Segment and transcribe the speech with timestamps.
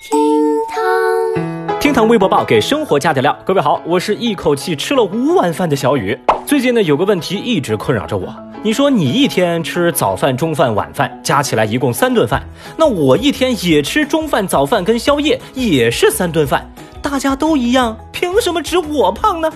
[0.00, 0.18] 厅
[0.66, 3.38] 堂，厅堂微博报给生活加点料。
[3.44, 6.18] 各位好，我是一口气吃了五碗饭的小雨。
[6.46, 8.34] 最近呢，有个问题一直困扰着我。
[8.62, 12.42] 你说你一天吃早饭、中饭、晚饭，加起来一共三顿饭，
[12.78, 16.66] 那我一天也吃中饭、早饭跟宵夜，也是三顿饭，
[17.02, 19.52] 大家都一样，凭什么只我胖呢？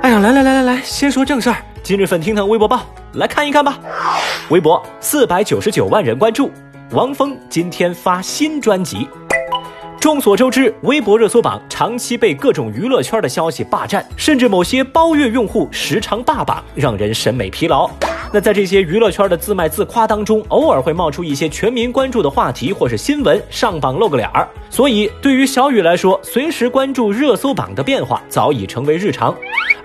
[0.00, 1.56] 哎呀，来来来来来，先说正事儿。
[1.82, 2.80] 今日份厅堂微博报
[3.12, 3.78] 来看一看吧。
[4.48, 6.50] 微博四百九十九万人关注，
[6.92, 9.06] 王峰今天发新专辑。
[10.04, 17.88] 众所周知，微博热搜榜长期被各种娱乐圈的消息霸占，甚至某些包月用户时常霸榜，让人审美疲劳。
[18.30, 24.46] 那在这些娱乐圈的自卖自夸当中，偶尔会冒出一些全民关注的话题或是新闻上榜露个脸儿。
[24.68, 29.34] 所以，对于小雨来说，随时关注热搜榜的变化早已成为日常。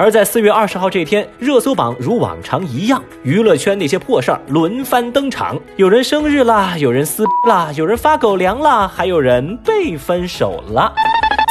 [0.01, 10.95] 而在四月二十号这天，热搜榜如往常一样，娱乐圈那些破事儿轮番登场，有人生日啦，有人撕啦，有人发狗粮啦，还有人被分手了。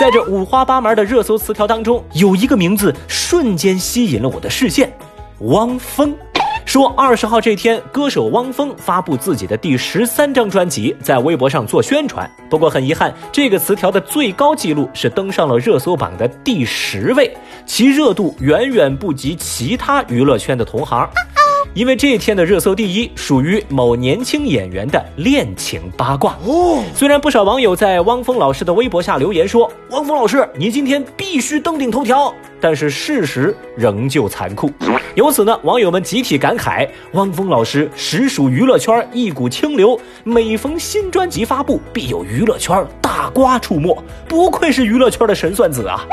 [0.01, 4.91] 在这五花八门的热搜词条当中，有一个名字瞬间吸引了我的视线：
[5.41, 6.17] 汪峰。
[6.69, 12.31] 说二十号这天，歌手汪峰发布自己的第十三张专辑，在微博上做宣传。
[12.51, 21.09] 不过很遗憾，这个词条的最高记录是登上了热搜榜的第十位，其热度远远不及其他娱乐圈的同行。
[21.79, 26.83] 因为这天的热搜第一属于某年轻演员的恋情八卦哦。
[26.93, 34.69] 虽然不少网友在汪峰老师的微博下留言说：“汪峰老师，你今天必须登顶头条。”但是事实仍旧残酷。
[35.15, 46.05] 由此呢，网友们集体感慨：汪峰老师实属娱乐圈一股清流，每逢新专辑发布，必有娱乐圈大瓜出没，不愧是娱乐圈的神算子啊！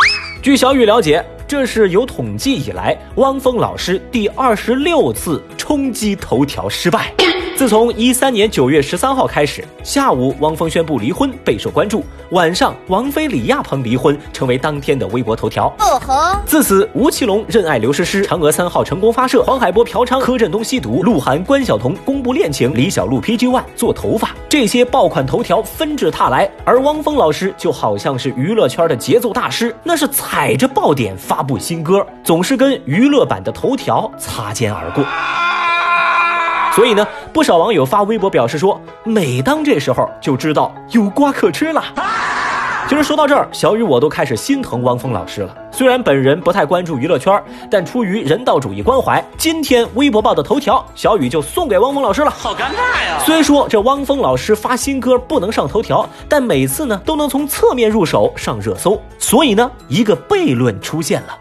[0.44, 1.26] 据小雨了解。
[1.48, 7.14] 这是有统计以来，汪峰老师第二十六次冲击头条失败。
[7.56, 15.74] 自从一三年九月十三号开始，下午汪峰宣布离婚，备受关注；晚上，王菲李亚鹏离婚，成为当天的微博头条。
[15.80, 16.38] 哦吼。
[16.46, 26.50] 自此，吴奇隆认爱刘诗诗，嫦娥三号成功发射，黄海波嫖娼，柯震东吸毒，鹿晗关晓彤公布恋情，李小璐 PG One 做头发，这些爆款头条纷至沓来。
[26.66, 35.06] 而汪峰老师就好像是娱乐圈的节奏大师，那是踩着爆点发布新歌，总是跟娱乐版的头条擦肩而过。
[36.76, 41.84] 所以呢，不少网友发微博表示说，每当这时候就知道有瓜可吃了。
[42.88, 45.54] 其实说到这儿，小雨我都开始心疼汪峰老师了。
[45.70, 52.32] 虽然本人不太关注娱乐圈，但出于人道主义关怀，今天微博报的头条，小雨就送给汪峰老师了。
[52.32, 53.20] 好尴尬呀！
[53.26, 58.98] 虽说这汪峰老师发新歌不能上头条，但每次呢都能从侧面入手上热搜。
[59.20, 61.38] 所以呢，一个悖论出现了。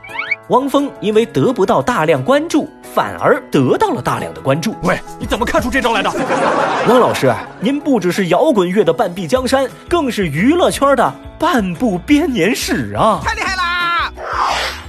[0.49, 4.77] 汪峰因为得不到大量关注，反而得到了大量的关注。
[4.85, 6.11] 喂，你怎么看出这招来的？
[6.89, 13.21] 汪老师，您不只是摇滚乐的半壁江山，更是娱乐圈的半部编年史啊！
[13.25, 14.13] 太厉害啦！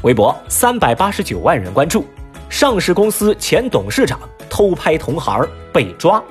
[0.04, 2.06] 微博三百八十九万人关注，
[2.48, 5.44] 上市公司前董事长偷拍同行
[5.74, 6.22] 被抓。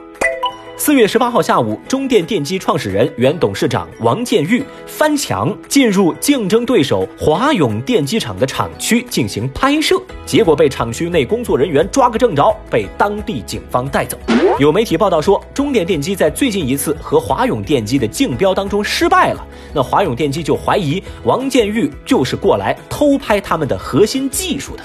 [0.76, 9.96] 四月十八号下午，中电电机创始人、原董事长王建玉翻墙进入竞争对手华永电机厂的厂区进行拍摄，
[10.26, 14.18] 结果被厂区内工作人员抓个正着，被当地警方带走。
[14.58, 24.82] 有媒体报道说，中电电机在最近一次和华永电机的竞标当中失败了，那华永电机就怀疑王建玉就是过来偷拍他们的核心技术的。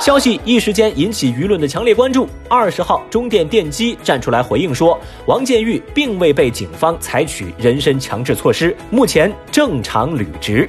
[0.00, 2.26] 消息一时间引起舆论的强烈关注。
[2.48, 10.66] 二十号，中电电机站出来回应说，王建玉并未被警方采取人身强制措施，目前正常履职。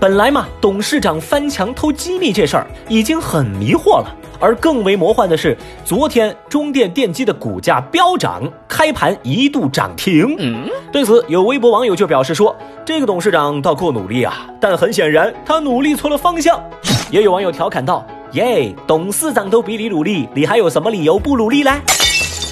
[0.00, 10.34] 本来嘛，董事长翻墙偷机密这事儿已经很迷惑了，而更为魔幻的是，昨天中电电机的股价飙涨，开盘一度涨停。
[10.36, 16.60] 嗯，对此，有微博网友就表示说，这个董事长倒够努力啊，但很显然他努力错了方向。
[17.10, 18.04] 也有网友调侃道。
[18.32, 21.72] 耶，董事长都比你努力，你还有什么理由不努力呢？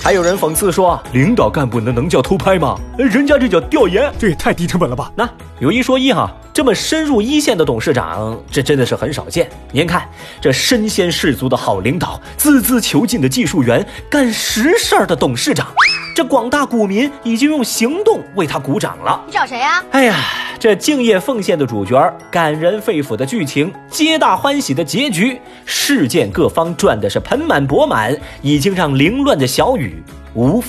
[0.03, 2.77] 还有人讽刺说，领导干部那能叫偷拍吗？
[2.97, 5.11] 人家这叫调研，这也太低成本了吧？
[5.17, 5.29] 那
[5.59, 9.51] 有一说一哈，这么深入一线的董事长，这真的是很少见。
[9.73, 10.09] 您看，
[10.41, 15.67] 这身先士卒的好领导，孜孜求进的技术员，干实事儿的董事长。
[16.15, 19.21] 这广大股民已经用行动为他鼓掌了。
[19.27, 19.83] 你找谁呀？
[19.91, 20.17] 哎呀，
[20.67, 30.03] 这敬业奉献的主角，感人肺腑的剧情，皆大欢喜的结局，事件各方赚的是盆满钵满，已经让凌乱的小雨
[30.35, 30.61] 无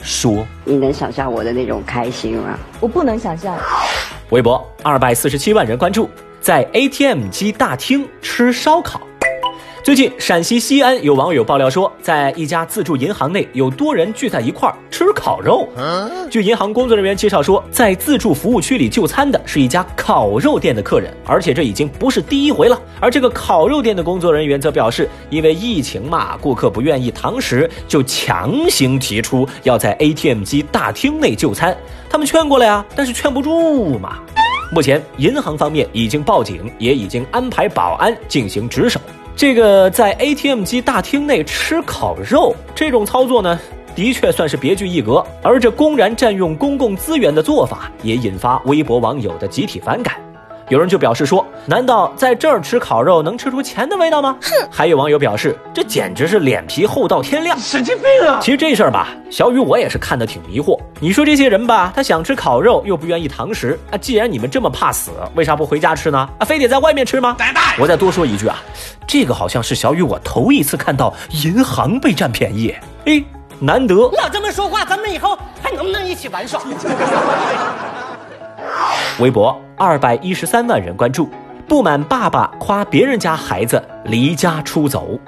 [0.00, 0.46] 说。
[0.64, 2.58] 你能想象我的那种开心吗？
[2.80, 3.54] 我不能想象。
[4.30, 6.08] 微博二百四十七万人关注，
[6.40, 9.02] 在 ATM 机大厅吃烧烤。
[9.82, 15.66] 最近，陕西西安有网友爆料说，在一家自助银行内有多人聚在一块儿吃烤肉。
[16.30, 22.78] 据银行工作人员介绍说，在自助服务区里就餐的是一家烤肉店的客人，而且这已经不是第一回了。
[23.00, 31.74] 而这个烤肉店的工作人员则表示，因为疫情嘛，顾客不愿意堂食，就强行提出要在 ATM 机大厅内就餐。
[32.10, 34.18] 他们劝过了呀，但是劝不住嘛。
[34.72, 39.00] 目前，银行方面已经报警，也已经安排保安进行值守。
[39.40, 43.58] 这个在 ATM 机大厅内吃烤肉这种操作呢，
[43.94, 45.24] 的确算是别具一格。
[45.42, 50.14] 而这公然占用公共资源的做法，也引发微博网友的集体反感。
[50.68, 54.68] 有人就表示说：“难道在这儿吃烤肉能吃出钱的味道吗？”哼！
[54.70, 60.78] 还有网友表示：“这简直是脸皮厚到天亮，神经病啊！”其实这事儿吧，小雨我也是看得挺迷惑。
[61.02, 63.96] 你说这些人吧，他想吃烤肉又不愿意堂食啊。
[63.96, 66.28] 既然你们这么怕死，为啥不回家吃呢？
[66.38, 67.34] 啊，非得在外面吃吗？
[67.78, 68.58] 我再多说一句啊，
[69.06, 72.74] 这个好像是小雨我头一次看到银行被占便宜，
[73.06, 73.24] 哎，
[73.58, 73.94] 难得。
[73.94, 76.60] 老这么说话，咱们以后还能不能一起玩耍？
[79.18, 81.30] 微博二百一十三万人关注，
[81.66, 85.18] 不满爸爸夸别人家孩子离家出走，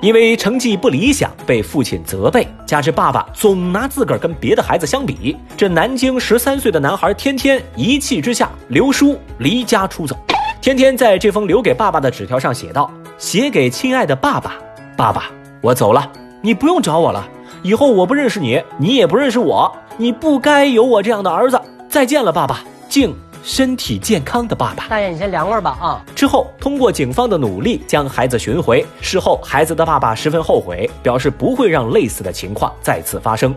[0.00, 10.16] 因为成绩不理想被父亲责备，加之爸爸总拿自个儿跟别的孩子相比，这南京十三岁的男孩天天一气之下留书离家出走。
[10.62, 14.54] 天天在这封留给爸爸的纸条上写道：“写给亲爱的爸爸，
[14.96, 15.24] 爸爸，
[15.60, 16.10] 我走了，
[16.40, 17.26] 你不用找我了，
[17.62, 21.60] 以后我不认识你，你也不认识我，你不该有我这样的儿子。
[21.88, 24.86] 再见了，爸爸。”敬身体健康的爸爸。
[24.88, 26.00] 大爷，你先凉快吧啊！
[26.14, 28.84] 之后通过警方的努力将孩子寻回。
[29.00, 33.54] 事后，孩子的爸爸十分后悔，表示不会让类似的情况再次发生。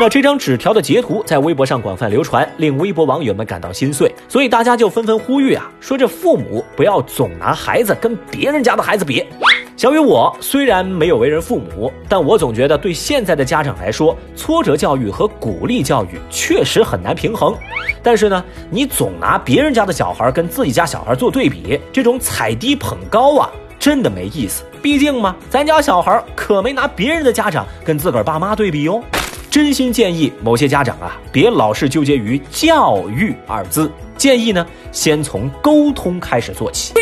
[0.00, 9.24] 那这张纸条的截图在微博上广泛流传，令微博网友们感到心碎，所以大家就纷纷呼吁啊，说这父母不要总拿孩子跟别人家的孩子比。
[9.76, 17.54] 小雨，我虽然没有为人父母，但我总觉得对现在的家长来说，挫折教育和鼓励教育确实很难平衡。
[18.02, 23.48] 但是呢，你总拿别人家的小孩跟自己家小孩做对比，这种踩低捧高啊，
[23.78, 24.64] 真的没意思。
[24.82, 29.00] 毕竟嘛，咱家小孩可没拿别人的家长跟自个儿爸妈对比哟。
[29.54, 36.92] 真心建议某些家长啊，别老是纠结于“教育”二字，建议呢，先从沟通开始做起。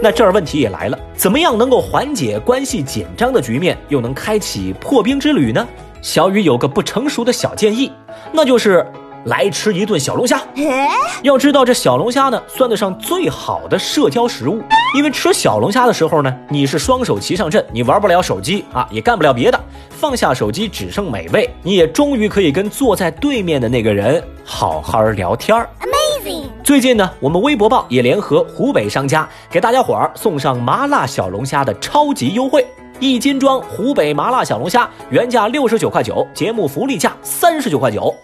[0.00, 5.66] 那这儿问题也来了，怎么样能够缓解关系紧张的局面，又能开启破冰之旅呢？
[6.00, 7.90] 小雨有个不成熟的小建议，
[8.30, 8.86] 那就是
[9.24, 10.40] 来吃一顿小龙虾。
[11.22, 14.62] 要知道这小龙虾呢，算得上最好的社交食物，
[14.96, 19.60] 因为吃小龙虾的时候呢，你是双手齐上阵，你玩不了手机啊，也干不了别的，
[20.00, 25.68] 放下手机只剩美味，你也终于可以跟坐在对面的那个人好好聊天儿。
[25.80, 26.46] Amazing！
[26.64, 32.66] 最近呢，我们微博报也联合湖北商家，给大家伙儿送上麻辣小龙虾的超级优惠，
[32.98, 38.14] 一斤装湖北麻辣小龙虾原价六十九块九，节目福利价三十九块九。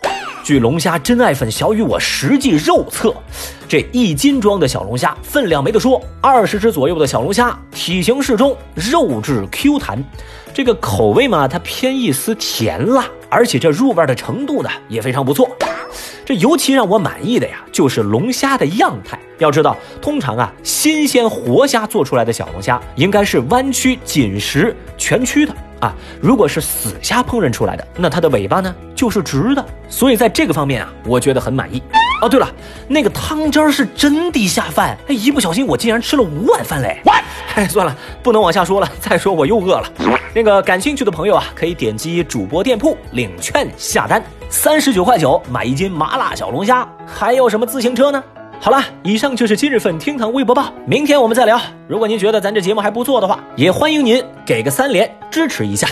[0.47, 3.13] 据龙虾真爱粉小雨我实际肉测，
[3.67, 10.01] 这一斤装的小龙虾分量没得说，二十只左右的小龙虾体型适中，肉质 Q 弹，
[10.55, 15.51] 这个口味嘛，它偏一丝甜辣，而且这入味的程度呢也非常不错。
[16.25, 19.19] 这尤其让我满意的呀，就是龙虾的样态。
[19.39, 25.95] 要知道，通常啊，新鲜活虾做出来的小龙虾应该是弯曲、紧实、蜷曲的啊。
[26.21, 29.65] 如果是死虾烹饪出来的，那它的尾巴呢就是直的。
[29.89, 31.83] 所以在这个方面啊，我觉得很满意。
[32.23, 32.49] 哦，对了，
[32.89, 34.97] 那个汤汁儿是真的下饭。
[35.07, 37.01] 哎，一不小心我竟然吃了五碗饭嘞！
[37.55, 39.85] 哎，算了，不能往下说了，再说我又饿了。
[40.35, 44.23] 那个感兴趣的朋友啊，可以点击主播店铺领券下单。
[44.49, 48.23] 三十九块九买一斤麻辣小龙虾，还有什么自行车呢？
[48.59, 51.61] 好了，以上就是今日份厅堂微博报，明天我们再聊。
[51.87, 55.87] 如果您觉得咱这节目还不错的话，也欢迎您给个三连支持一下。